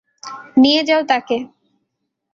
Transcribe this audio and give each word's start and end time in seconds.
নিয়ে 0.57 0.81
যাও 0.83 1.01
তাকে! 1.03 1.37